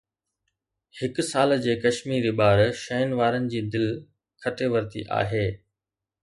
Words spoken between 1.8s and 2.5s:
Kashmiri